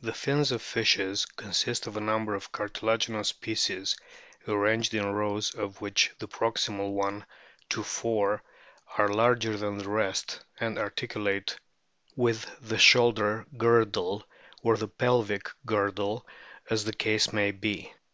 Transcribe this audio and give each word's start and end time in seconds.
The 0.00 0.14
fins 0.14 0.50
of 0.50 0.62
fishes 0.62 1.26
consist 1.26 1.86
of 1.86 1.94
a 1.98 2.00
number 2.00 2.34
of 2.34 2.50
cartila 2.52 2.96
ginous 2.96 3.38
pieces 3.38 3.98
arranged 4.46 4.94
in 4.94 5.04
rows 5.12 5.54
of 5.54 5.82
which 5.82 6.10
the 6.18 6.26
proximal 6.26 6.94
one 6.94 7.26
to 7.68 7.82
four 7.82 8.42
are 8.96 9.08
larger 9.08 9.58
than 9.58 9.76
the 9.76 9.90
rest, 9.90 10.42
and 10.58 10.78
articulate 10.78 11.58
with 12.16 12.46
the 12.66 12.78
shoulder 12.78 13.44
girdle 13.58 14.24
or 14.62 14.78
the 14.78 14.88
pelvic 14.88 15.50
girdle 15.66 16.26
as 16.70 16.84
the 16.86 16.94
case 16.94 17.30
may 17.30 17.50
be. 17.50 17.92